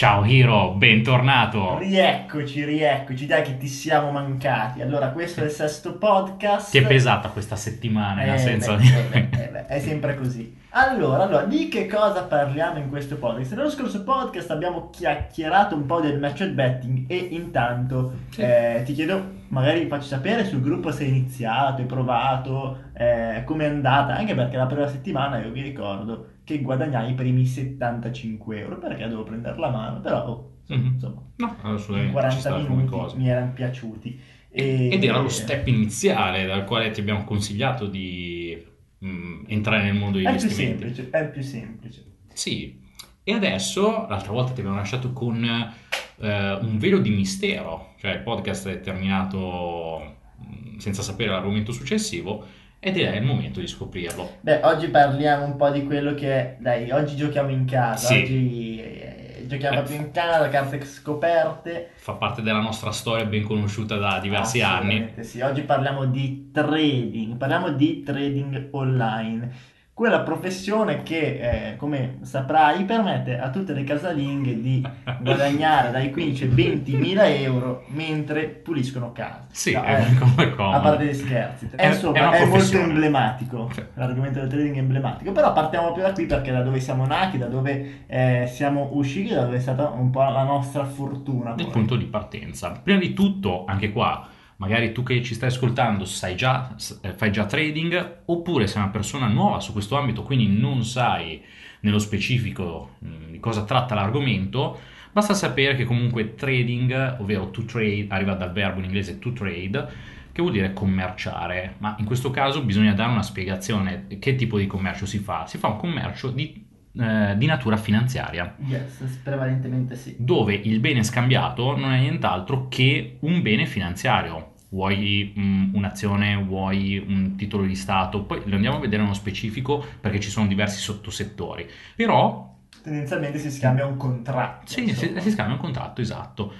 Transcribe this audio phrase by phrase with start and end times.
[0.00, 1.76] Ciao Hiro, bentornato.
[1.76, 4.80] Rieccoci, rieccoci, dai che ti siamo mancati.
[4.80, 6.70] Allora, questo è il sesto podcast.
[6.70, 8.88] Ti è pesata questa settimana, nel Eh, senso beh, di...
[8.88, 10.56] eh, beh, eh, beh, è sempre così.
[10.70, 13.52] Allora, allora, di che cosa parliamo in questo podcast?
[13.54, 18.40] Nello scorso podcast abbiamo chiacchierato un po' del match betting e intanto Sì.
[18.40, 23.66] eh, ti chiedo, magari facci sapere sul gruppo se hai iniziato, hai provato, eh, come
[23.66, 28.58] è andata, anche perché la prima settimana io vi ricordo che guadagnai i primi 75
[28.60, 30.86] euro perché devo prendere la mano, però oh, Mhm.
[30.94, 33.16] insomma, No, in assolutamente ci 40 sta come minuti cosa.
[33.16, 34.20] mi erano piaciuti.
[34.50, 38.60] E- Ed era lo step iniziale dal quale ti abbiamo consigliato di
[39.04, 40.82] mm, entrare nel mondo degli È più investimenti.
[40.94, 42.04] semplice, è più semplice.
[42.32, 42.80] Sì,
[43.24, 48.20] e adesso, l'altra volta ti abbiamo lasciato con eh, un velo di mistero, cioè il
[48.20, 52.44] podcast è terminato mm, senza sapere l'argomento successivo
[52.80, 54.36] ed è il momento di scoprirlo.
[54.40, 58.22] Beh, oggi parliamo un po' di quello che dai, oggi giochiamo in casa, Sì.
[58.22, 59.78] oggi eh, giochiamo Eh.
[59.80, 61.90] proprio in casa, carte scoperte.
[61.96, 65.12] Fa parte della nostra storia ben conosciuta da diversi anni.
[65.20, 69.52] Sì, oggi parliamo di trading, parliamo di trading online.
[70.00, 74.82] Quella professione che, eh, come saprai, permette a tutte le casalinghe di
[75.20, 79.46] guadagnare dai 15 ai 20 mila euro mentre puliscono casa.
[79.50, 80.74] Sì, No, è eh, come comodo.
[80.74, 81.68] A parte gli scherzi.
[81.76, 83.68] È- insomma, è è, molto emblematico.
[83.74, 83.82] Sì.
[83.92, 85.32] L'argomento del trading è emblematico.
[85.32, 89.34] Però partiamo proprio da qui perché da dove siamo nati, da dove eh, siamo usciti,
[89.34, 91.52] da dove è stata un po' la nostra fortuna.
[91.58, 92.70] il punto di partenza.
[92.82, 94.26] Prima di tutto, anche qua,
[94.60, 98.90] magari tu che ci stai ascoltando sai già, eh, fai già trading, oppure sei una
[98.90, 101.42] persona nuova su questo ambito, quindi non sai
[101.80, 104.78] nello specifico mh, di cosa tratta l'argomento,
[105.12, 109.88] basta sapere che comunque trading, ovvero to trade, arriva dal verbo in inglese to trade,
[110.30, 114.06] che vuol dire commerciare, ma in questo caso bisogna dare una spiegazione.
[114.18, 115.46] Che tipo di commercio si fa?
[115.46, 116.64] Si fa un commercio di,
[116.98, 120.14] eh, di natura finanziaria Yes, prevalentemente sì.
[120.18, 124.49] dove il bene scambiato non è nient'altro che un bene finanziario.
[124.70, 129.84] Vuoi mm, un'azione, vuoi un titolo di Stato, poi lo andiamo a vedere nello specifico
[130.00, 131.68] perché ci sono diversi sottosettori.
[131.96, 132.48] Però
[132.82, 134.70] Tendenzialmente si scambia un contratto.
[134.70, 136.52] sì, si, si scambia un contratto, esatto.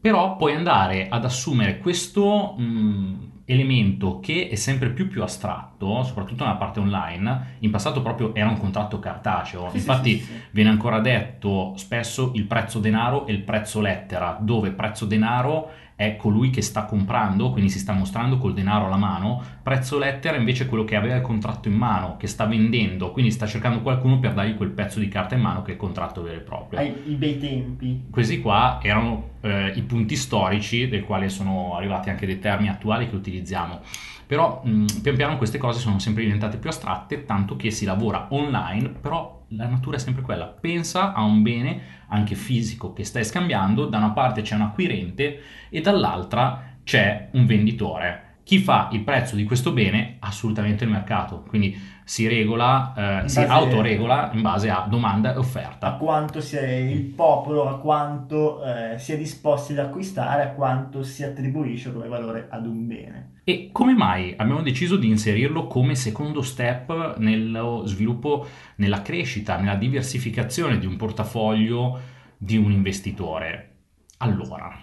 [0.00, 6.44] Però puoi andare ad assumere questo mm, elemento che è sempre più più astratto, soprattutto
[6.44, 7.56] nella parte online.
[7.60, 10.32] In passato proprio era un contratto cartaceo, sì, infatti sì, sì.
[10.52, 16.16] viene ancora detto spesso il prezzo denaro e il prezzo lettera, dove prezzo denaro è
[16.16, 20.64] colui che sta comprando, quindi si sta mostrando col denaro alla mano, prezzo lettera invece
[20.64, 24.18] è quello che aveva il contratto in mano, che sta vendendo, quindi sta cercando qualcuno
[24.18, 26.78] per dargli quel pezzo di carta in mano che è il contratto vero e proprio.
[26.78, 28.06] Ai i bei tempi.
[28.10, 33.06] Questi qua erano eh, i punti storici del quale sono arrivati anche dei termini attuali
[33.06, 33.80] che utilizziamo.
[34.26, 38.28] Però mh, pian piano queste cose sono sempre diventate più astratte, tanto che si lavora
[38.30, 40.46] online, però la natura è sempre quella.
[40.46, 45.40] Pensa a un bene anche fisico che stai scambiando, da una parte c'è un acquirente
[45.68, 48.38] e dall'altra c'è un venditore.
[48.42, 50.16] Chi fa il prezzo di questo bene?
[50.20, 51.78] Assolutamente il mercato, quindi
[52.10, 55.92] si regola, eh, si autoregola in base a domanda e A offerta.
[55.92, 61.22] quanto sia il popolo, a quanto eh, si è disposti ad acquistare, a quanto si
[61.22, 63.34] attribuisce come valore ad un bene.
[63.44, 68.44] E come mai abbiamo deciso di inserirlo come secondo step nello sviluppo,
[68.78, 72.00] nella crescita, nella diversificazione di un portafoglio
[72.36, 73.74] di un investitore?
[74.16, 74.76] Allora,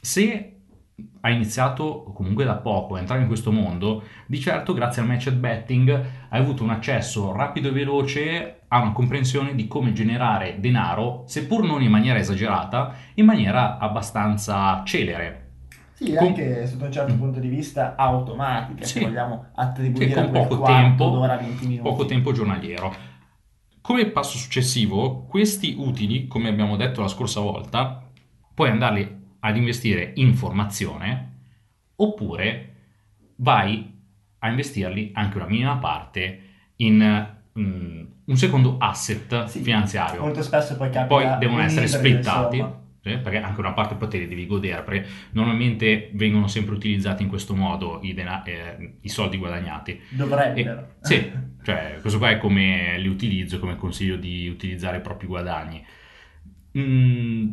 [0.00, 0.51] se
[1.22, 5.34] hai iniziato comunque da poco a entrare in questo mondo, di certo grazie al matched
[5.34, 5.90] betting
[6.28, 11.62] hai avuto un accesso rapido e veloce a una comprensione di come generare denaro, seppur
[11.64, 15.38] non in maniera esagerata, in maniera abbastanza celere.
[15.94, 18.98] Sì, Con- anche sotto un certo punto di vista automatica, Sì.
[18.98, 21.88] se vogliamo attribuire con poco tempo- d'ora, 20 minuti.
[21.88, 22.92] poco tempo giornaliero.
[23.80, 28.08] Come passo successivo, questi utili, come abbiamo detto la scorsa volta,
[28.54, 31.30] puoi andarli ad investire in formazione
[31.96, 32.74] oppure
[33.36, 33.90] vai
[34.38, 36.40] a investirli anche una minima parte
[36.76, 37.26] in
[37.58, 40.20] mm, un secondo asset Sì, finanziario.
[40.20, 42.80] Molto spesso poi capita Poi devono essere splittati, insomma.
[43.02, 47.28] perché anche una parte poi te li devi godere, perché normalmente vengono sempre utilizzati in
[47.28, 50.00] questo modo i, dena- eh, i soldi guadagnati.
[50.10, 50.80] Dovrebbero.
[50.80, 51.30] E- sì,
[51.62, 55.84] cioè questo qua è come li utilizzo, come consiglio di utilizzare i propri guadagni.
[56.78, 57.50] Mm,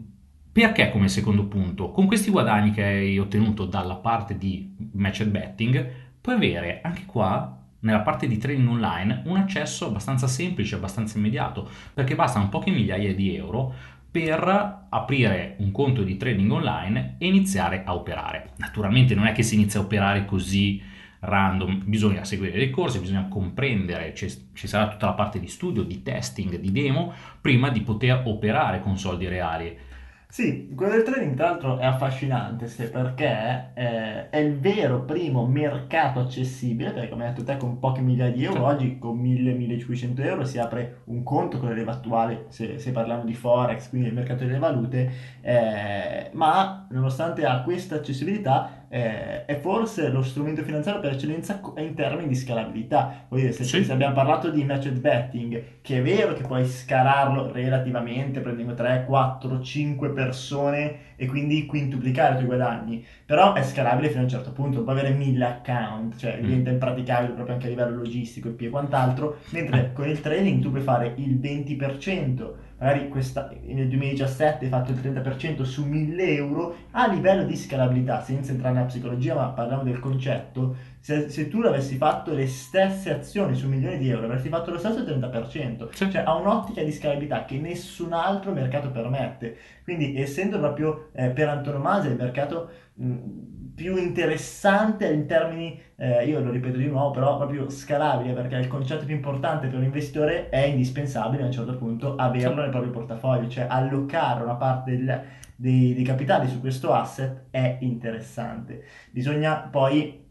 [0.51, 1.91] perché come secondo punto?
[1.91, 7.55] Con questi guadagni che hai ottenuto dalla parte di matched betting, puoi avere anche qua,
[7.81, 13.15] nella parte di trading online, un accesso abbastanza semplice, abbastanza immediato, perché bastano poche migliaia
[13.15, 13.73] di euro
[14.11, 18.51] per aprire un conto di trading online e iniziare a operare.
[18.57, 20.81] Naturalmente non è che si inizia a operare così
[21.21, 26.01] random, bisogna seguire dei corsi, bisogna comprendere, ci sarà tutta la parte di studio, di
[26.01, 29.87] testing, di demo, prima di poter operare con soldi reali.
[30.31, 35.47] Sì, quello del trading tra l'altro è affascinante se perché eh, è il vero primo
[35.47, 40.23] mercato accessibile, perché come hai detto te con poche migliaia di euro, oggi con 1000-1500
[40.23, 44.09] euro si apre un conto con le leva attuali, se, se, parliamo di Forex, quindi
[44.09, 45.11] il mercato delle valute,
[45.41, 51.93] eh, ma nonostante ha questa accessibilità eh, è forse lo strumento finanziario per eccellenza in
[51.93, 53.25] termini di scalabilità.
[53.29, 53.83] Vuol dire, se, sì.
[53.83, 59.05] se abbiamo parlato di matched betting, che è vero che puoi scalarlo relativamente prendendo 3,
[59.05, 64.29] 4, 5 persone e quindi quintuplicare i tuoi guadagni, però è scalabile fino a un
[64.29, 66.41] certo punto, non puoi avere 1000 account, cioè mm.
[66.41, 70.81] diventa impraticabile proprio anche a livello logistico e quant'altro, mentre con il trading tu puoi
[70.81, 77.07] fare il 20% magari questa, nel 2017 hai fatto il 30% su 1000 euro, a
[77.07, 81.95] livello di scalabilità, senza entrare nella psicologia, ma parliamo del concetto, se, se tu avessi
[81.97, 86.11] fatto le stesse azioni su milioni di euro, avresti fatto lo stesso 30%, sì.
[86.11, 89.57] cioè ha un'ottica di scalabilità che nessun altro mercato permette.
[89.83, 92.69] Quindi essendo proprio eh, per antonomasia il mercato...
[92.93, 98.57] Mh, più interessante in termini, eh, io lo ripeto di nuovo, però proprio scalabile, perché
[98.57, 102.71] il concetto più importante per un investitore è indispensabile a un certo punto averlo nel
[102.71, 105.21] proprio portafoglio, cioè allocare una parte del,
[105.55, 108.83] dei, dei capitali su questo asset è interessante.
[109.11, 110.28] Bisogna poi, mm,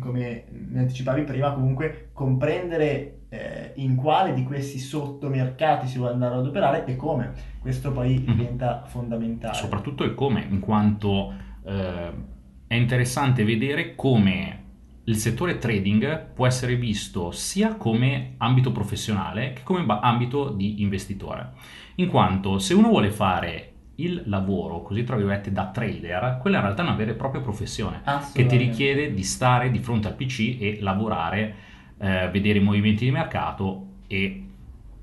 [0.00, 6.36] come mi anticipavi prima, comunque comprendere eh, in quale di questi sottomercati si vuole andare
[6.36, 7.32] ad operare e come.
[7.60, 8.36] Questo poi mm-hmm.
[8.36, 9.54] diventa fondamentale.
[9.54, 11.34] Soprattutto il come, in quanto...
[11.64, 12.36] Eh
[12.68, 14.64] è interessante vedere come
[15.04, 21.52] il settore trading può essere visto sia come ambito professionale che come ambito di investitore.
[21.94, 26.62] In quanto se uno vuole fare il lavoro, così tra virgolette, da trader, quella in
[26.62, 28.02] realtà è una vera e propria professione
[28.32, 31.54] che ti richiede di stare di fronte al PC e lavorare,
[31.98, 34.44] eh, vedere i movimenti di mercato e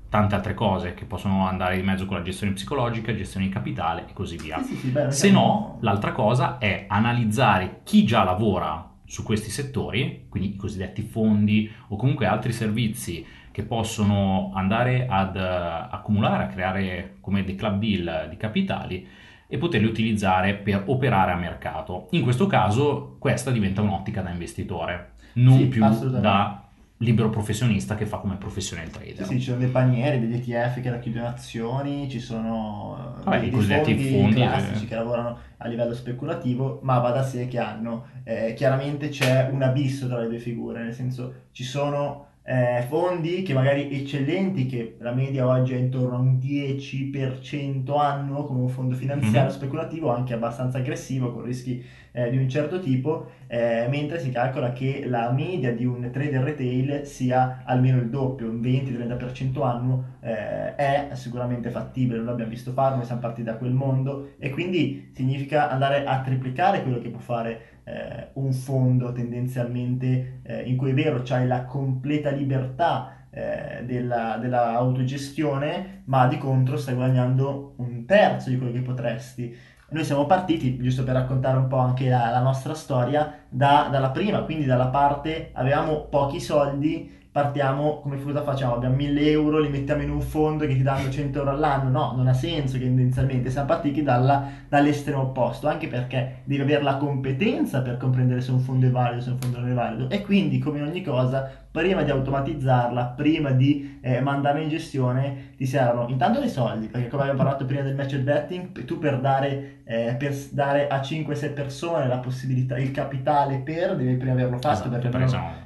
[0.08, 4.06] tante altre cose che possono andare in mezzo con la gestione psicologica, gestione di capitale
[4.08, 4.62] e così via.
[4.62, 10.26] Sì, sì, beh, Se no, l'altra cosa è analizzare chi già lavora su questi settori,
[10.28, 13.24] quindi i cosiddetti fondi o comunque altri servizi
[13.56, 19.08] che possono andare ad uh, accumulare, a creare come dei club deal di capitali
[19.46, 22.08] e poterli utilizzare per operare a mercato.
[22.10, 25.82] In questo caso questa diventa un'ottica da investitore, non più
[26.20, 26.64] da
[26.98, 29.24] libero professionista che fa come professione il trader.
[29.24, 33.50] Sì, sì, ci sono dei panieri, degli ETF che racchiudono azioni, ci sono Vabbè, dei,
[33.50, 34.86] cosiddetti fondi, fondi classici eh.
[34.88, 39.62] che lavorano a livello speculativo, ma va da sé che hanno, eh, chiaramente c'è un
[39.62, 44.94] abisso tra le due figure, nel senso ci sono eh, fondi che magari eccellenti, che
[45.00, 49.50] la media oggi è intorno a un 10% annuo come un fondo finanziario mm-hmm.
[49.50, 54.72] speculativo, anche abbastanza aggressivo, con rischi eh, di un certo tipo, eh, mentre si calcola
[54.72, 60.76] che la media di un trader retail sia almeno il doppio, un 20-30% annuo, eh,
[60.76, 65.68] è sicuramente fattibile, noi l'abbiamo visto farlo, siamo partiti da quel mondo e quindi significa
[65.68, 70.94] andare a triplicare quello che può fare eh, un fondo tendenzialmente eh, in cui è
[70.94, 78.04] vero c'hai la completa libertà eh, della, della, autogestione, ma di contro stai guadagnando un
[78.04, 79.56] terzo di quello che potresti.
[79.88, 84.10] Noi siamo partiti, giusto per raccontare un po' anche la, la nostra storia, da, dalla
[84.10, 88.76] prima, quindi dalla parte avevamo pochi soldi partiamo come cosa facciamo?
[88.76, 91.90] Abbiamo 1000 euro, li mettiamo in un fondo che ti danno 100 euro all'anno?
[91.90, 96.82] No, non ha senso che tendenzialmente siamo partiti dalla, dall'estremo opposto, anche perché devi avere
[96.82, 100.08] la competenza per comprendere se un fondo è valido, se un fondo non è valido
[100.08, 105.66] e quindi come ogni cosa prima di automatizzarla, prima di eh, mandarla in gestione, ti
[105.66, 109.80] servono intanto dei soldi, perché come abbiamo parlato prima del match betting, tu per dare,
[109.84, 114.88] eh, per dare a 5-6 persone la possibilità, il capitale per, devi prima averlo fatto,
[114.88, 115.24] esatto, perché per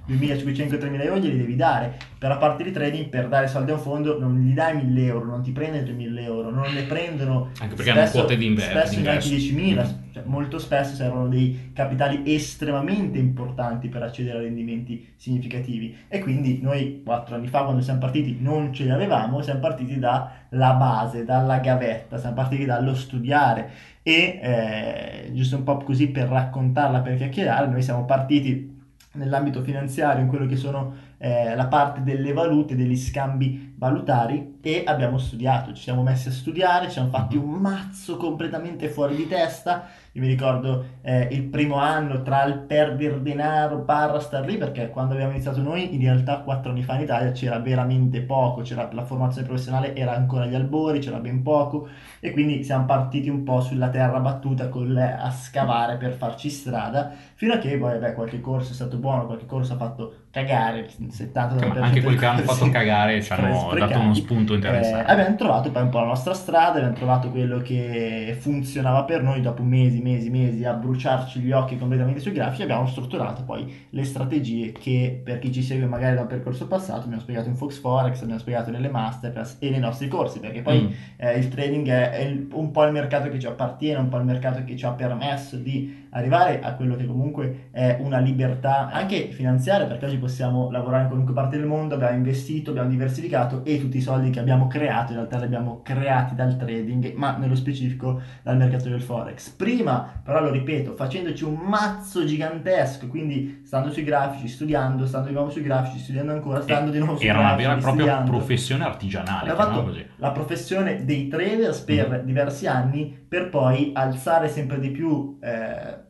[0.08, 1.96] 2.500-3.000 euro glieli devi dare.
[2.18, 4.98] Per la parte di trading, per dare soldi a un fondo, non gli dai 1.000
[5.04, 7.50] euro, non ti prende 2.000 euro, non ne prendono...
[7.60, 8.80] Anche perché spesso, hanno quote di inverno.
[8.80, 10.09] Spesso neanche 10.000, mm.
[10.30, 15.96] Molto spesso servono dei capitali estremamente importanti per accedere a rendimenti significativi.
[16.08, 19.98] E quindi noi quattro anni fa quando siamo partiti non ce li avevamo, siamo partiti
[19.98, 23.70] dalla base, dalla gavetta, siamo partiti dallo studiare.
[24.02, 28.78] E eh, giusto un po' così per raccontarla, per chiacchierare, noi siamo partiti
[29.12, 34.82] nell'ambito finanziario, in quello che sono eh, la parte delle valute, degli scambi valutari e
[34.86, 37.42] abbiamo studiato, ci siamo messi a studiare, ci siamo fatti Mhm.
[37.42, 39.88] un mazzo completamente fuori di testa.
[40.12, 44.90] Io mi ricordo eh, il primo anno tra il perdere denaro barra star lì, perché
[44.90, 48.86] quando abbiamo iniziato noi, in realtà quattro anni fa in Italia c'era veramente poco, c'era,
[48.92, 51.88] la formazione professionale era ancora agli albori, c'era ben poco
[52.20, 57.12] e quindi siamo partiti un po' sulla terra battuta col, a scavare per farci strada,
[57.34, 60.88] fino a che poi beh, qualche corso è stato buono, qualche corso ha fatto cagare,
[60.98, 65.10] il 70 Anche quelli che hanno fatto cagare ci hanno dato uno spunto Eh, interessante.
[65.10, 69.40] abbiamo trovato poi un po' la nostra strada, abbiamo trovato quello che funzionava per noi
[69.40, 74.04] dopo mesi, mesi, mesi a bruciarci gli occhi completamente sui grafici, abbiamo strutturato poi le
[74.04, 77.78] strategie che per chi ci segue magari da un percorso passato abbiamo spiegato in Fox
[77.78, 80.88] Forex, abbiamo spiegato nelle masterclass e nei nostri corsi, perché poi Mm.
[81.16, 84.18] eh, il trading è, è il- un po' il mercato che ci appartiene, un po'
[84.18, 88.90] il mercato che ci ha permesso di arrivare a quello che comunque è una libertà
[88.90, 93.59] anche finanziaria, perché oggi possiamo lavorare in qualunque parte del mondo, abbiamo investito, abbiamo diversificato
[93.64, 97.36] e tutti i soldi che abbiamo creato in realtà li abbiamo creati dal trading, ma
[97.36, 99.50] nello specifico dal mercato del forex.
[99.50, 105.34] Prima, però lo ripeto, facendoci un mazzo gigantesco, quindi stando sui grafici, studiando, stando di
[105.34, 108.04] nuovo sui grafici, studiando ancora, stando di nuovo sui Era una grafici, vera e propria
[108.06, 108.30] studiando.
[108.36, 110.06] professione artigianale, fatto così.
[110.16, 112.24] la professione dei traders per Mhm.
[112.24, 116.08] diversi anni per poi alzare sempre di più, eh,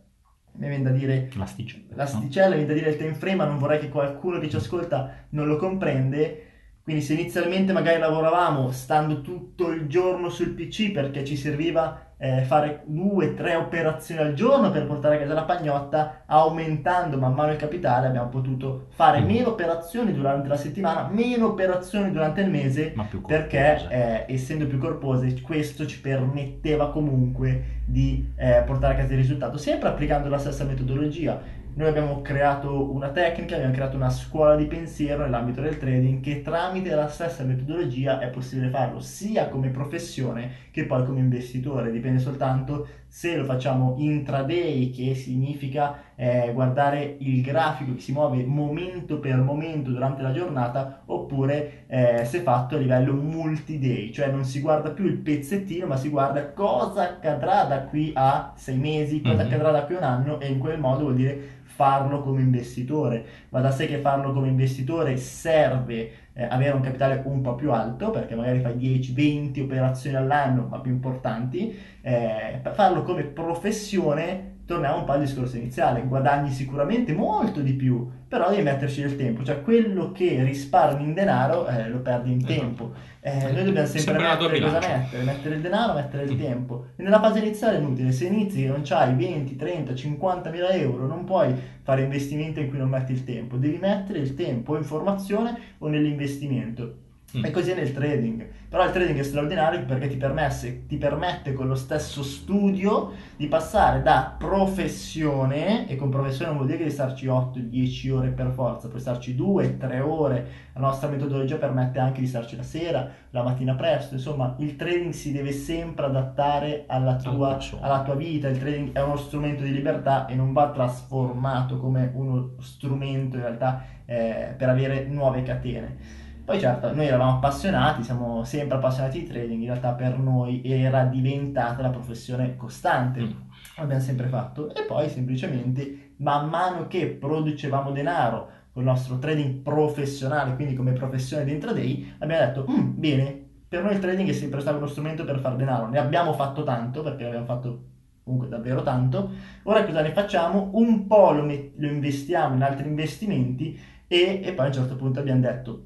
[0.52, 1.84] mi viene da dire, L'asticella.
[1.94, 4.56] l'asticella, mi viene da dire il time frame, ma non vorrei che qualcuno che ci
[4.56, 6.44] ascolta non lo comprende.
[6.90, 12.42] Quindi se inizialmente magari lavoravamo stando tutto il giorno sul PC perché ci serviva eh,
[12.42, 17.52] fare due, tre operazioni al giorno per portare a casa la pagnotta, aumentando man mano
[17.52, 19.24] il capitale abbiamo potuto fare Mm.
[19.26, 22.92] meno operazioni durante la settimana, meno operazioni durante il mese
[23.24, 29.18] perché eh, essendo più corpose questo ci permetteva comunque di eh, portare a casa il
[29.18, 31.58] risultato sempre applicando la stessa metodologia.
[31.72, 36.42] Noi abbiamo creato una tecnica abbiamo creato una scuola di pensiero nell'ambito del trading che
[36.42, 41.90] tramite la stessa metodologia è possibile farlo sia come professione che poi come investitore.
[41.90, 48.44] Dipende soltanto se lo facciamo intraday che significa eh, guardare il grafico che si muove
[48.44, 54.44] momento per momento durante la giornata oppure eh, se fatto a livello multi-day, cioè non
[54.44, 59.22] si guarda più il pezzettino ma si guarda cosa accadrà da qui a sei mesi,
[59.22, 59.46] cosa Mhm.
[59.46, 63.24] accadrà da qui a un anno e in quel modo vuol dire farlo come investitore.
[63.48, 67.72] Va da sé che farlo come investitore serve eh, avere un capitale un po' più
[67.72, 74.98] alto perché magari fai 10-20 operazioni all'anno ma più importanti eh, farlo come professione torniamo
[74.98, 79.42] un po' al discorso iniziale guadagni sicuramente molto di più però devi metterci del tempo
[79.42, 82.52] cioè quello che risparmi in denaro eh, lo perdi in Esatto.
[82.54, 82.92] tempo.
[83.22, 85.22] Eh, noi dobbiamo sempre, tua mettere cosa mettere?
[85.24, 86.38] Mettere il denaro mettere il Mm.
[86.38, 86.84] tempo.
[86.96, 90.68] E nella fase iniziale è inutile se inizi che non c'hai 20 30 50 mila
[90.70, 94.72] euro non puoi fare investimento in cui non metti il tempo devi mettere il tempo
[94.74, 96.94] o in formazione o nell'investimento
[97.36, 97.44] Mm.
[97.44, 98.44] e così è nel trading.
[98.68, 103.46] Però il trading è straordinario perché ti, permesse- ti permette con lo stesso studio di
[103.46, 108.50] passare da professione, e con professione non vuol dire che devi starci 8-10 ore per
[108.50, 110.46] forza, puoi starci 2-3 ore.
[110.74, 114.14] La nostra metodologia permette anche di starci la sera, la mattina presto.
[114.14, 118.48] Insomma, il trading si deve sempre adattare alla tua, alla tua vita.
[118.48, 123.42] Il trading è uno strumento di libertà e non va trasformato come uno strumento in
[123.42, 126.28] realtà eh, per avere nuove catene.
[126.50, 131.04] Poi certo, noi eravamo appassionati, siamo sempre appassionati di trading, in realtà per noi era
[131.04, 133.30] diventata la professione costante, Mm.
[133.76, 139.62] l'abbiamo sempre fatto e poi semplicemente man mano che producevamo denaro con il nostro trading
[139.62, 144.32] professionale, quindi come professione di intraday, abbiamo detto, "Mm, bene, per noi il trading è
[144.32, 147.84] sempre stato uno strumento per fare denaro, ne abbiamo fatto tanto perché abbiamo fatto
[148.24, 149.30] comunque davvero tanto,
[149.62, 150.70] ora cosa ne facciamo?
[150.72, 153.78] Un po' lo, met- lo investiamo in altri investimenti
[154.08, 155.84] e, e poi a un certo punto abbiamo detto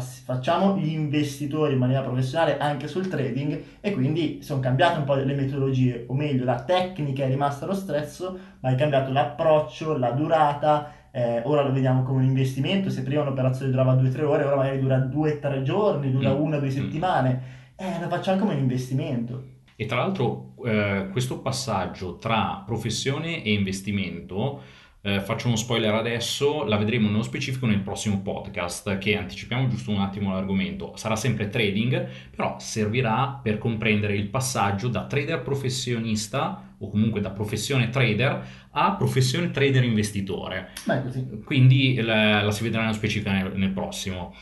[0.00, 5.14] facciamo gli investitori in maniera professionale anche sul trading e quindi sono cambiate un po'
[5.14, 10.10] le metodologie, o meglio la tecnica è rimasta lo stesso, ma è cambiato l'approccio, la
[10.10, 14.56] durata, eh, ora lo vediamo come un investimento, se prima un'operazione durava 2-3 ore, ora
[14.56, 16.40] magari dura 2-3 giorni, dura Mm.
[16.40, 16.68] 1-2 Mm.
[16.70, 17.42] settimane,
[17.76, 19.44] eh, lo facciamo come un investimento.
[19.76, 24.60] E tra l'altro eh, questo passaggio tra professione e investimento,
[25.06, 29.90] eh, faccio uno spoiler adesso, la vedremo nello specifico nel prossimo podcast che anticipiamo giusto
[29.90, 30.96] un attimo l'argomento.
[30.96, 37.28] Sarà sempre trading, però servirà per comprendere il passaggio da trader professionista o comunque da
[37.32, 40.70] professione trader a professione trader investitore.
[41.02, 41.42] Così.
[41.44, 44.34] Quindi la, la si vedrà nello specifico nel, nel prossimo.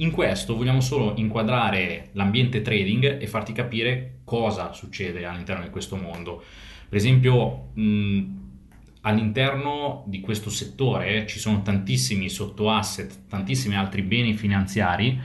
[0.00, 5.94] In questo vogliamo solo inquadrare l'ambiente trading e farti capire cosa succede all'interno di questo
[5.94, 6.42] mondo.
[6.88, 8.37] Per esempio, mh,
[9.08, 15.18] all'interno di questo settore ci sono tantissimi sottoasset, tantissimi altri beni finanziari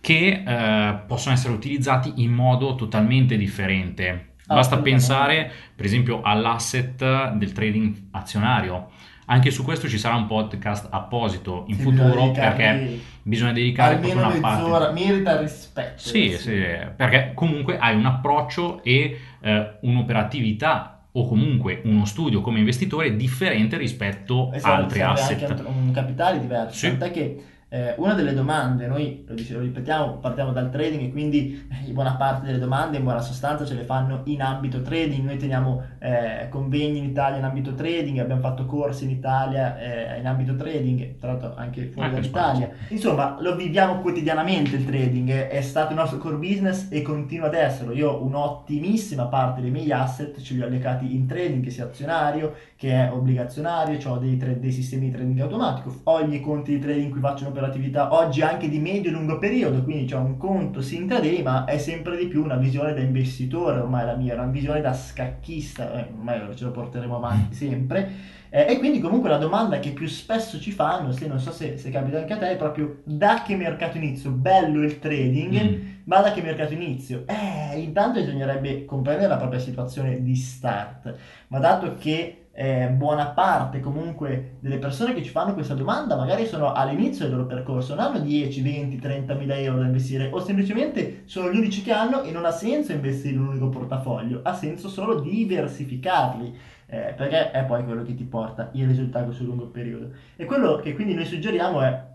[0.00, 4.30] che eh, possono essere utilizzati in modo totalmente differente.
[4.44, 8.90] Basta pensare, per esempio, all'asset del trading azionario.
[9.26, 14.26] Anche su questo ci sarà un podcast apposito in sì, futuro perché bisogna dedicare almeno
[14.26, 14.92] una parte.
[14.92, 16.00] merita rispetto.
[16.00, 16.60] Sì, sì,
[16.96, 23.76] perché comunque hai un approccio e eh, un'operatività o comunque uno studio come investitore differente
[23.76, 25.50] rispetto a esatto, altri asset.
[25.50, 26.76] Anche un capitale diverso.
[26.76, 26.88] Sì.
[26.88, 31.10] Tant'è che eh, una delle domande, noi lo, dice, lo, ripetiamo, partiamo dal trading e
[31.10, 35.24] quindi eh, buona parte delle domande in buona sostanza ce le fanno in ambito trading.
[35.24, 40.18] Noi teniamo eh, convegni in Italia in ambito trading, abbiamo fatto corsi in Italia eh,
[40.18, 42.68] in ambito trading, tra l'altro anche fuori anche dall'Italia.
[42.88, 47.54] Insomma, lo viviamo quotidianamente il trading, è stato il nostro core business e continua ad
[47.54, 47.94] esserlo.
[47.94, 52.54] Io un'ottimissima parte dei miei asset ce li ho allocati in trading, che sia azionario,
[52.76, 56.72] che è obbligazionario, ho dei, tra- dei sistemi di trading automatico, ho i miei conti
[56.72, 60.06] di trading in cui faccio un'operazione operatività oggi anche di medio e lungo periodo, quindi
[60.06, 64.04] c'è un conto sì intraday, ma è sempre di più una visione da investitore, ormai
[64.04, 68.40] la mia, una visione da scacchista, eh, ormai ce lo porteremo avanti sempre.
[68.50, 71.78] Eh, e quindi comunque la domanda che più spesso ci fanno, se non so se,
[71.78, 74.30] se capita anche a te, è proprio da che mercato inizio?
[74.30, 75.88] Bello il trading, mm.
[76.04, 77.24] ma da che mercato inizio?
[77.26, 81.14] Eh, intanto bisognerebbe comprendere la propria situazione di start,
[81.48, 86.44] ma dato che eh, buona parte comunque delle persone che ci fanno questa domanda magari
[86.46, 90.38] sono all'inizio del loro percorso, non hanno 10, 20, 30 mila euro da investire o
[90.38, 94.40] semplicemente sono gli unici che hanno e non ha senso investire in un unico portafoglio,
[94.42, 96.70] ha senso solo diversificarli.
[96.92, 100.10] Eh, perché è poi quello che ti porta il risultato sul lungo periodo.
[100.36, 102.11] E quello che quindi noi suggeriamo è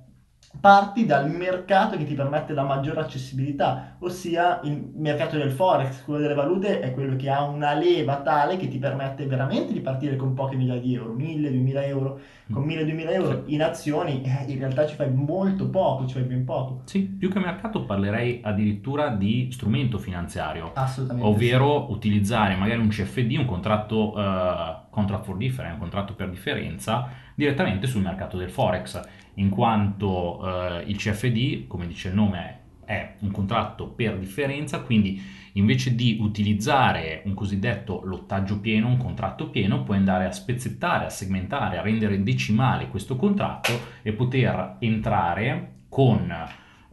[0.59, 6.19] parti dal mercato che ti permette la maggiore accessibilità, ossia il mercato del forex, quello
[6.19, 10.15] delle valute è quello che ha una leva tale che ti permette veramente di partire
[10.15, 12.19] con poche migliaia di euro, 1000, 2000 euro,
[12.51, 16.23] con 1000, 2000 euro in azioni eh, in realtà ci fai molto poco, ci fai
[16.23, 16.81] ben poco.
[16.85, 21.93] Sì, più che mercato parlerei addirittura di strumento finanziario, Assolutamente ovvero sì.
[21.93, 27.85] utilizzare magari un CFD, un contratto uh, contract for difference, un contratto per differenza direttamente
[27.85, 28.99] sul mercato del forex
[29.35, 35.21] in quanto eh, il CFD, come dice il nome, è un contratto per differenza, quindi
[35.53, 41.09] invece di utilizzare un cosiddetto lottaggio pieno, un contratto pieno, puoi andare a spezzettare, a
[41.09, 46.31] segmentare, a rendere decimale questo contratto e poter entrare con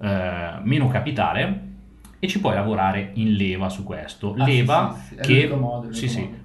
[0.00, 1.72] eh, meno capitale
[2.18, 4.34] e ci puoi lavorare in leva su questo.
[4.34, 5.20] Ah, leva sì, sì, sì.
[5.20, 5.92] che modo,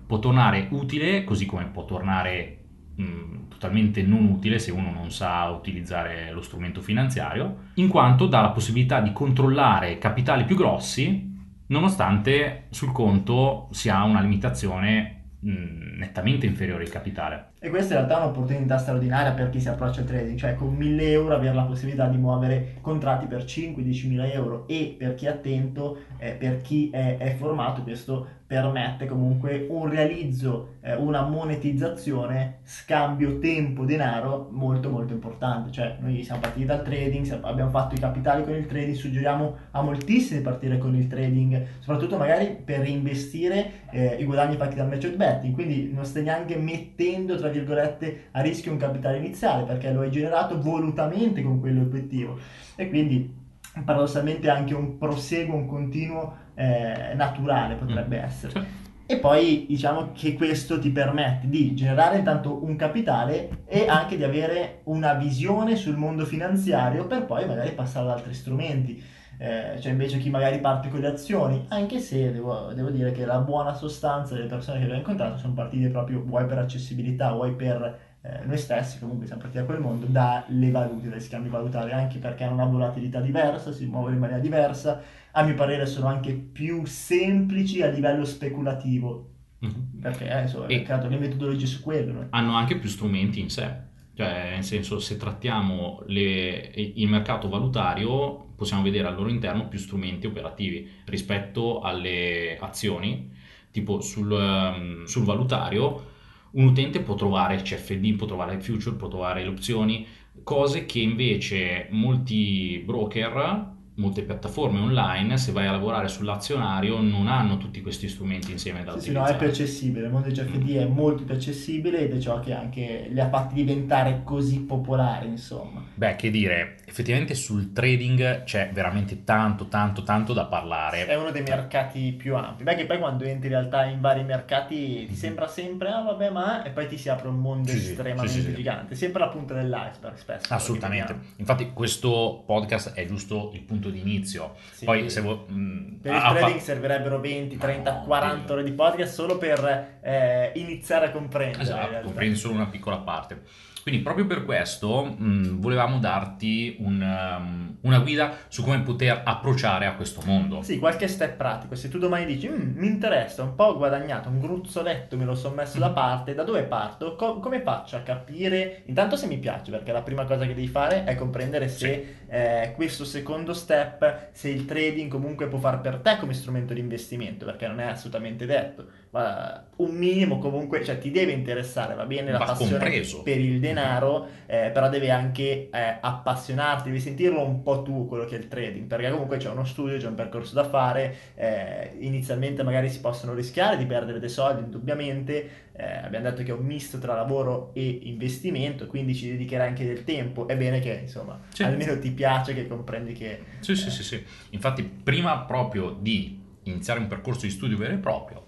[0.10, 2.64] può tornare utile, così come può tornare
[2.96, 8.42] mh, totalmente non utile se uno non sa utilizzare lo strumento finanziario, in quanto dà
[8.42, 11.32] la possibilità di controllare capitali più grossi,
[11.68, 17.52] nonostante sul conto si ha una limitazione nettamente inferiore al capitale.
[17.62, 20.74] E questa in realtà è un'opportunità straordinaria per chi si approccia al trading, cioè con
[20.76, 25.26] 1000 euro avere la possibilità di muovere contratti per 5-10 mila euro e per chi
[25.26, 31.22] è attento, eh, per chi è, è formato, questo permette comunque un realizzo, eh, una
[31.22, 35.70] monetizzazione, scambio tempo-denaro molto molto importante.
[35.70, 39.84] Cioè noi siamo partiti dal trading, abbiamo fatto i capitali con il trading, suggeriamo a
[39.84, 45.16] moltissimi partire con il trading, soprattutto magari per reinvestire eh, i guadagni fatti dal merchant
[45.16, 50.02] betting, quindi non stai neanche mettendo tra virgolette a rischio un capitale iniziale perché lo
[50.02, 52.38] hai generato volutamente con quell'obiettivo
[52.76, 53.38] e quindi
[53.84, 58.24] paradossalmente anche un proseguo, un continuo eh, naturale potrebbe mm.
[58.24, 58.88] essere.
[59.06, 64.24] E poi diciamo che questo ti permette di generare intanto un capitale e anche di
[64.24, 69.04] avere una visione sul mondo finanziario per poi magari passare ad altri strumenti.
[69.42, 73.26] Eh, cioè invece chi magari parte con le azioni, anche se devo, devo, dire che
[73.26, 77.54] la buona sostanza delle persone che ho incontrato sono partite proprio vuoi per accessibilità, vuoi
[77.54, 81.94] per eh, noi stessi, comunque siamo partiti da quel mondo, dalle valute, dai scambi valutari,
[81.94, 86.08] anche perché hanno una volatilità diversa, si muovono in maniera diversa, a mio parere sono
[86.08, 89.30] anche più semplici a livello speculativo,
[89.66, 90.02] mm-hmm.
[90.02, 92.12] perché eh, insomma, hanno creato le metodologie su quello.
[92.12, 92.28] No?
[92.32, 93.74] Hanno anche più strumenti in sé,
[94.16, 99.80] cioè nel senso se trattiamo le, il mercato valutario possiamo vedere al loro interno più
[99.80, 103.32] strumenti operativi rispetto alle azioni,
[103.72, 106.18] tipo sul, um, sul valutario
[106.52, 110.06] un utente può trovare CFD, può trovare il future, può trovare le opzioni,
[110.44, 117.58] cose che invece molti broker molte piattaforme online, se vai a lavorare sull'azionario, non hanno
[117.58, 120.76] tutti questi strumenti insieme da Sì, sì, no, è più accessibile, il mondo di GFD
[120.78, 125.28] è molto più accessibile ed è ciò che anche li ha fatti diventare così popolari,
[125.28, 125.84] insomma.
[125.94, 131.06] Beh, che dire, effettivamente sul trading c'è veramente tanto, tanto, tanto da parlare.
[131.06, 132.64] È uno dei mercati più ampi.
[132.64, 136.30] Beh, che poi quando entri in realtà in vari mercati ti sembra sempre, ah vabbè,
[136.30, 136.64] ma...
[136.64, 138.56] e poi ti si apre un mondo Sì, estremamente sì, sì, sì.
[138.56, 138.96] gigante.
[138.96, 140.54] Sempre la punta dell'iceberg, spesso.
[140.54, 141.16] Assolutamente.
[141.36, 144.56] Infatti questo podcast è giusto il punto di inizio.
[144.72, 144.86] Sì.
[144.86, 145.40] Poi se vuoi...
[145.52, 148.52] mm, Per il ah, fa- trading servirebbero 20, 30, No, 40 sì.
[148.52, 151.62] ore di podcast solo per eh, iniziare a comprendere.
[151.64, 153.42] Esatto, comprendi solo una piccola parte.
[153.82, 159.86] Quindi proprio per questo mh, volevamo darti un, um, una guida su come poter approcciare
[159.86, 160.62] a questo mondo.
[160.62, 161.76] Sì, qualche step pratico.
[161.76, 165.34] Se tu domani dici, "Mm, mi interessa, un po' ho guadagnato, un gruzzoletto me lo
[165.34, 165.94] sono messo da Mm.
[165.94, 167.16] parte, da dove parto?
[167.16, 168.84] Co- come faccio a capire?
[168.88, 172.74] Intanto se mi piace, perché la prima cosa che devi fare è comprendere se eh,
[172.76, 177.46] questo secondo step, se il trading comunque può far per te come strumento di investimento,
[177.46, 178.88] perché non è assolutamente detto.
[179.12, 183.24] Ma un minimo comunque, cioè ti deve interessare, va bene la Va passione compreso.
[183.24, 188.26] per il denaro, eh, però deve anche eh, appassionarti, devi sentirlo un po' tu quello
[188.26, 191.94] che è il trading, perché comunque c'è uno studio, c'è un percorso da fare, eh,
[192.00, 196.54] inizialmente magari si possono rischiare di perdere dei soldi, indubbiamente, eh, abbiamo detto che è
[196.54, 201.00] un misto tra lavoro e investimento, quindi ci dedicherai anche del tempo, è bene che
[201.04, 201.64] insomma Sì.
[201.64, 203.44] almeno ti piace, che comprendi che...
[203.62, 204.22] Sì, sì, sì, sì.
[204.50, 208.48] Infatti, prima proprio di iniziare un percorso di studio vero e proprio,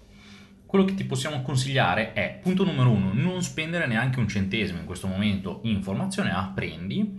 [0.66, 4.84] quello che ti possiamo consigliare è, punto numero uno, non spendere neanche un centesimo in
[4.84, 7.18] questo momento in formazione, apprendi.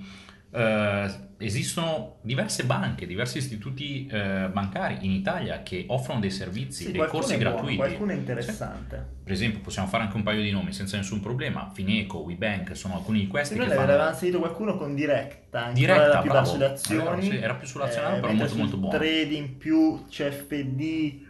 [0.52, 6.92] Eh, esistono diverse banche, diversi istituti eh, bancari in Italia che offrono dei servizi, Sì,
[6.92, 7.76] dei corsi buono, gratuiti.
[7.78, 9.12] qualcuno è interessante.
[9.24, 11.70] Per esempio, possiamo fare anche un paio di nomi senza nessun problema.
[11.74, 13.90] Fineco, WeBank sono alcuni di questi Sì, noi ne fanno...
[13.90, 16.46] avevamo sentito qualcuno con Directa, Diretta, era più bravo.
[16.46, 18.98] sulle azioni, sì, era più sull'azionario, però mentre molto, molto buono.
[18.98, 20.82] trading più CFD,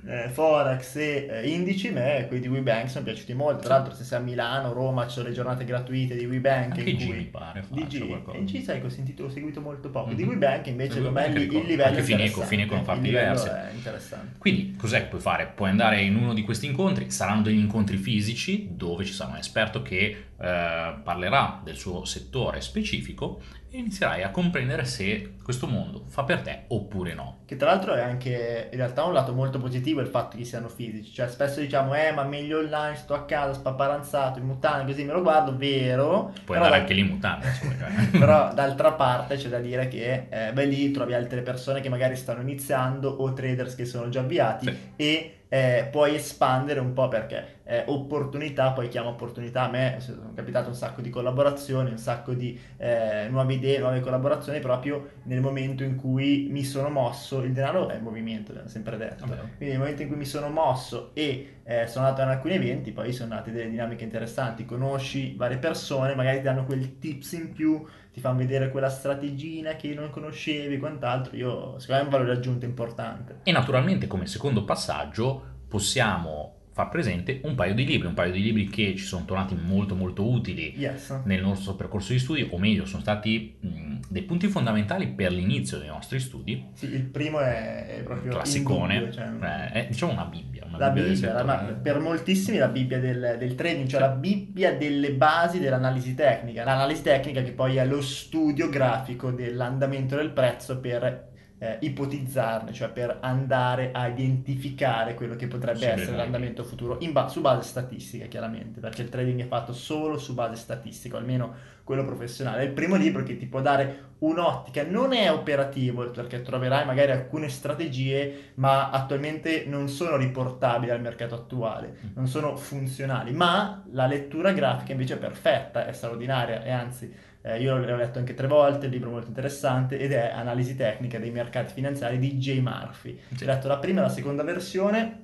[0.07, 3.61] eh, Forex e eh, indici, me quelli di WeBank sono piaciuti molto.
[3.61, 6.77] Tra l'altro se sei a Milano, Roma, ci sono le giornate gratuite di WeBank.
[6.77, 8.37] Anche in G cui- mi pare di faccia G, qualcosa.
[8.39, 10.13] e G sai che ho sentito, ho seguito molto poco.
[10.13, 10.29] Di Mhm.
[10.29, 12.41] WeBank invece Di secondo me il, il livello Anche è Fineco.
[12.41, 13.47] Fineco ne fa diversi.
[13.47, 14.36] è interessante.
[14.38, 15.51] Quindi, cos'è che puoi fare?
[15.56, 19.38] Puoi andare in uno di questi incontri, saranno degli incontri fisici dove ci sarà un
[19.38, 20.03] esperto che
[20.38, 26.41] eh, parlerà del suo settore specifico e inizierai a comprendere se questo mondo fa per
[26.41, 27.39] te oppure no.
[27.45, 30.69] Che tra l'altro è anche in realtà un lato molto positivo il fatto che siano
[30.69, 35.03] fisici, cioè spesso diciamo eh ma meglio online, sto a casa spaparanzato in mutande così
[35.03, 38.19] me lo guardo, vero, Puoi però, andare da- anche lì in mutande, cioè.
[38.19, 42.15] però d'altra parte c'è da dire che eh, beh lì trovi altre persone che magari
[42.15, 44.77] stanno iniziando o traders che sono già avviati Sì.
[44.95, 50.32] e eh, puoi espandere un po' perché eh, opportunità, poi chiamo opportunità, a me sono
[50.34, 55.41] capitato un sacco di collaborazioni, un sacco di eh, nuove idee, nuove collaborazioni proprio nel
[55.41, 59.39] momento in cui mi sono mosso, il denaro è il movimento, l'abbiamo sempre detto, Vabbè.
[59.58, 62.91] quindi nel momento in cui mi sono mosso e eh, sono andato in alcuni eventi,
[62.91, 67.52] poi sono nate delle dinamiche interessanti, conosci varie persone, magari ti danno quel tips in
[67.52, 72.10] più, ti fanno vedere quella strategina che non conoscevi quant'altro, io secondo me è un
[72.10, 73.39] valore aggiunto importante.
[73.43, 78.41] E naturalmente come secondo passaggio possiamo far presente un paio di libri, un paio di
[78.41, 81.21] libri che ci sono tornati molto molto utili Yes.
[81.25, 85.77] nel nostro percorso di studi, o meglio, sono stati mh, dei punti fondamentali per l'inizio
[85.77, 86.65] dei nostri studi.
[86.73, 90.65] Sì, il primo è, è proprio Classicone, indubbio, cioè, eh, è diciamo una Bibbia.
[90.67, 94.05] Una la Bibbia Bibbia, la- per moltissimi la Bibbia del, del trading, cioè Sì.
[94.07, 96.63] la Bibbia delle basi dell'analisi tecnica.
[96.63, 101.29] L'analisi tecnica che poi è lo studio grafico dell'andamento del prezzo per
[101.63, 107.30] eh, ipotizzarne, cioè per andare a identificare quello che potrebbe Sì, essere l'andamento futuro ba-
[107.30, 112.04] su base statistica, chiaramente, perché il trading è fatto solo su base statistica, almeno quello
[112.04, 112.63] professionale.
[112.63, 117.12] È il primo libro che ti può dare un'ottica, non è operativo perché troverai magari
[117.13, 124.06] alcune strategie, ma attualmente non sono riportabili al mercato attuale, non sono funzionali, ma la
[124.06, 128.47] lettura grafica invece è perfetta, è straordinaria e anzi eh, io l'ho letto anche tre
[128.47, 132.60] volte, il libro è molto interessante ed è Analisi tecnica dei mercati finanziari di Jay
[132.62, 133.19] Murphy.
[133.36, 133.43] Sì.
[133.43, 135.19] Ho letto la prima e la seconda versione,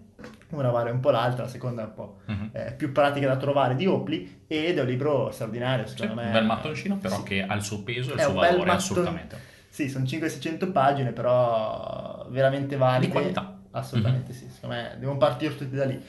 [0.50, 2.50] una vale un po' l'altra, la seconda è un po' Mhm.
[2.54, 6.28] eh, più pratica da trovare di Opli ed è un libro straordinario Sì, secondo me.
[6.28, 7.24] un bel mattoncino però Sì.
[7.24, 9.38] che ha il suo peso e il È suo un valore matton- assolutamente.
[9.70, 13.06] Sì, sono 500-600 pagine, però veramente valide.
[13.06, 13.54] Di qualità.
[13.72, 16.02] Assolutamente sì, secondo me devono partire tutti da lì.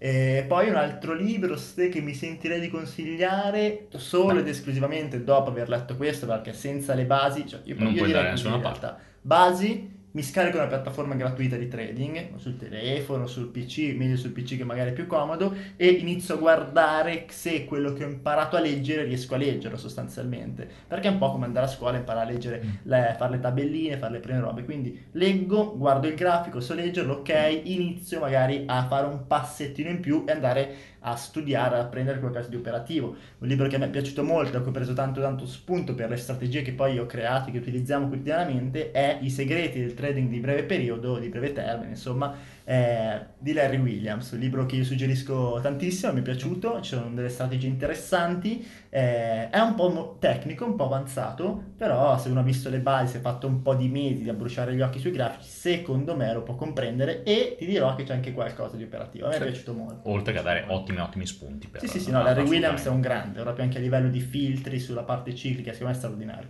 [0.00, 5.50] E poi un altro libro ste, che mi sentirei di consigliare solo ed esclusivamente dopo
[5.50, 8.30] aver letto questo, perché senza le basi, cioè io, Non io puoi direi andare da
[8.30, 14.16] nessuna realtà, basi mi scarico una piattaforma gratuita di trading, sul telefono, sul PC, meglio
[14.16, 18.08] sul PC che magari è più comodo, e inizio a guardare se quello che ho
[18.08, 20.68] imparato a leggere riesco a leggerlo sostanzialmente.
[20.88, 22.70] Perché è un po' come andare a scuola e imparare a leggere, Mm.
[22.84, 24.64] le, fare le tabelline, fare le prime robe.
[24.64, 30.00] Quindi leggo, guardo il grafico, so leggerlo, ok, inizio magari a fare un passettino in
[30.00, 33.14] più e andare a studiare, a prendere qualcosa di operativo.
[33.38, 36.08] Un libro che mi è piaciuto molto, a cui ho preso tanto tanto spunto per
[36.08, 40.40] le strategie che poi ho creato, che utilizziamo quotidianamente, è I segreti del trading di
[40.40, 42.34] breve periodo, di breve termine, insomma,
[42.68, 47.08] eh, di Larry Williams, un libro che io suggerisco tantissimo, mi è piaciuto, ci sono
[47.14, 52.42] delle strategie interessanti, eh, è un po' tecnico, un po' avanzato, però se uno ha
[52.42, 55.12] visto le basi, si è fatto un po' di mesi a bruciare gli occhi sui
[55.12, 59.24] grafici, secondo me lo può comprendere e ti dirò che c'è anche qualcosa di operativo,
[59.24, 59.40] a me Sì.
[59.40, 60.10] è piaciuto molto.
[60.10, 61.68] Oltre che a dare ottimi, ottimi spunti.
[61.68, 64.20] Per, Sì, sì, sì, no, Larry Williams è un grande, proprio anche a livello di
[64.20, 66.48] filtri sulla parte ciclica, secondo me è straordinario.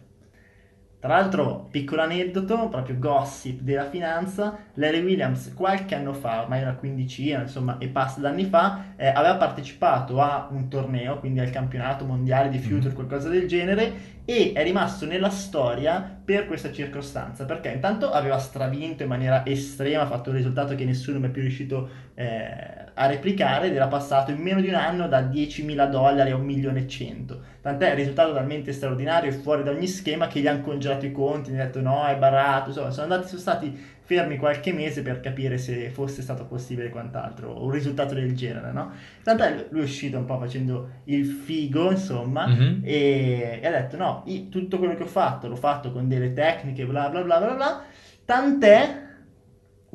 [1.00, 6.74] Tra l'altro, piccolo aneddoto, proprio gossip della finanza, Larry Williams qualche anno fa, ormai una
[6.74, 12.04] quindicina, insomma, e passa d'anni fa, eh, aveva partecipato a un torneo, quindi al campionato
[12.04, 12.94] mondiale di future, Mhm.
[12.94, 19.04] qualcosa del genere, e è rimasto nella storia per questa circostanza, perché intanto aveva stravinto
[19.04, 23.68] in maniera estrema, ha fatto un risultato che nessuno è più riuscito eh, a replicare
[23.68, 26.86] ed era passato in meno di un anno da 10.000 dollari a 1 milione e
[26.88, 27.40] 100.
[27.62, 31.12] Tant'è il risultato talmente straordinario e fuori da ogni schema che gli hanno congelato i
[31.12, 35.02] conti, gli hanno detto no, è barato, insomma, sono andati, sono stati fermi qualche mese
[35.02, 38.90] per capire se fosse stato possibile quant'altro, un risultato del genere, no?
[39.22, 42.80] Tant'è lui è uscito un po' facendo il figo, insomma, Mhm.
[42.84, 46.32] e, e ha detto no, io- tutto quello che ho fatto l'ho fatto con delle
[46.32, 47.82] tecniche, bla bla bla bla bla,
[48.24, 49.06] tant'è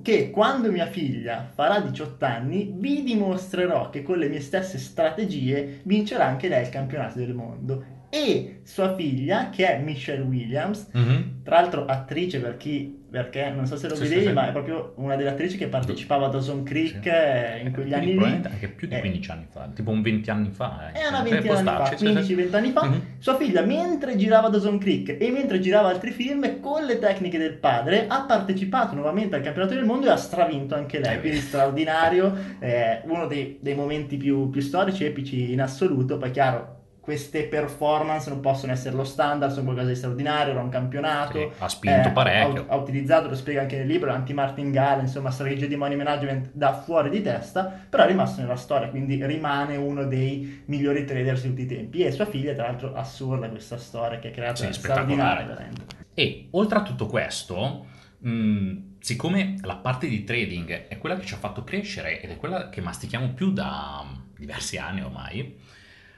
[0.02, 5.82] che quando mia figlia farà 18 anni vi dimostrerò che con le mie stesse strategie
[5.84, 8.02] vincerà anche lei il campionato del mondo.
[8.16, 11.42] E sua figlia, che è Michelle Williams, Mhm.
[11.44, 14.34] tra l'altro attrice per chi, perché non so se lo Sì, sì, vedevi, sì.
[14.34, 17.10] ma è proprio una delle attrici che partecipava a Dawson Creek Sì.
[17.10, 18.12] eh, in quegli anni lì.
[18.14, 20.92] probabilmente anche più di Eh, 15 anni fa, tipo un 20 anni fa.
[20.94, 21.00] eh.
[21.00, 22.12] è una Sì, ventina può di anni fa, starci, sì, sì.
[22.36, 23.02] 15-20 anni fa, Mhm.
[23.18, 27.54] sua figlia mentre girava Dawson Creek e mentre girava altri film con le tecniche del
[27.56, 31.40] padre ha partecipato nuovamente al campionato del mondo e ha stravinto anche lei, Eh, quindi
[31.40, 37.44] straordinario, eh, uno dei, dei momenti più, più storici, epici in assoluto, poi chiaro queste
[37.48, 41.38] performance non possono essere lo standard, sono qualcosa di straordinario, era un campionato.
[41.38, 42.66] Sì, ha spinto Eh, parecchio.
[42.70, 46.74] Ha, ha utilizzato, lo spiega anche nel libro, l'anti-martingale, insomma, strategie di money management da
[46.74, 51.50] fuori di testa, però è rimasto nella storia, quindi rimane uno dei migliori trader di
[51.50, 52.04] tutti i tempi.
[52.06, 55.82] E sua figlia, tra l'altro, assurda questa storia che ha creato, Sì, straordinaria, veramente.
[56.14, 57.86] E oltre a tutto questo,
[58.20, 62.38] mh, siccome la parte di trading è quella che ci ha fatto crescere ed è
[62.38, 65.60] quella che mastichiamo più da mm, diversi anni ormai,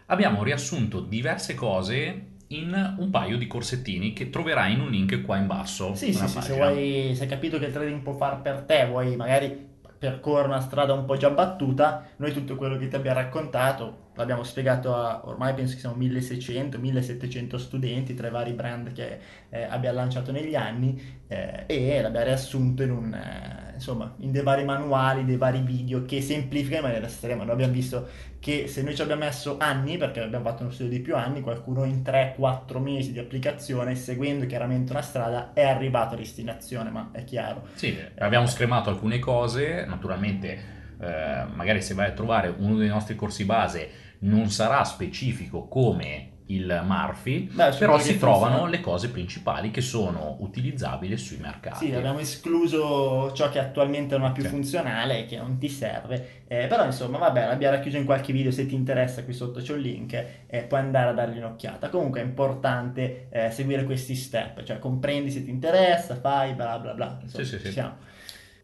[0.07, 5.37] abbiamo riassunto diverse cose in un paio di corsettini che troverai in un link qua
[5.37, 5.95] in basso.
[5.95, 8.85] Sì, sì, sì, se, vuoi, se hai capito che il trading può far per te,
[8.85, 13.19] vuoi magari percorrere una strada un po' già battuta, noi tutto quello che ti abbiamo
[13.19, 19.19] raccontato l'abbiamo spiegato a ormai penso che siamo 1600-1700 studenti tra i vari brand che
[19.49, 24.43] eh, abbiamo lanciato negli anni eh, e l'abbiamo riassunto in, un, eh, insomma, in dei
[24.43, 27.43] vari manuali, dei vari video che semplificano in maniera estrema.
[27.43, 28.07] Noi abbiamo visto
[28.45, 31.41] che se noi ci abbiamo messo anni, perché abbiamo fatto uno studio di più anni,
[31.41, 37.09] qualcuno in 3-4 mesi di applicazione, seguendo chiaramente una strada, è arrivato a destinazione, ma
[37.11, 37.63] è chiaro.
[37.73, 40.59] Sì, abbiamo scremato alcune cose, naturalmente
[40.99, 46.33] eh, magari se vai a trovare uno dei nostri corsi base non sarà specifico come
[46.47, 48.69] il Murphy, Beh, però si trovano funziona.
[48.69, 51.87] le cose principali che sono utilizzabili sui mercati.
[51.87, 54.49] Sì, abbiamo escluso ciò che attualmente non è più Sì.
[54.49, 58.65] funzionale, che non ti serve, eh, però insomma vabbè, l'abbiamo racchiuso in qualche video, se
[58.67, 61.89] ti interessa qui sotto c'è un link, eh, puoi andare a dargli un'occhiata.
[61.89, 66.93] Comunque è importante eh, seguire questi step, cioè comprendi se ti interessa, fai bla bla
[66.93, 67.19] bla.
[67.23, 67.71] Insomma, Sì, sì, sì.
[67.71, 67.95] siamo.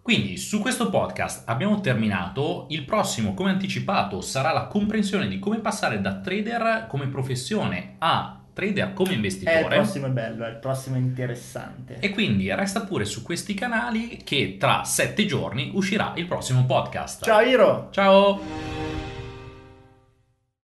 [0.02, 5.60] Quindi su questo podcast abbiamo terminato, il prossimo come anticipato sarà la comprensione di come
[5.60, 9.64] passare da trader come professione a trader come Eh, il investitore.
[9.76, 11.98] prossimo è bello, eh, il prossimo è interessante.
[12.00, 17.24] E quindi resta pure su questi canali che tra sette giorni uscirà il prossimo podcast.
[17.24, 17.88] Ciao Iro!
[17.92, 18.91] Ciao!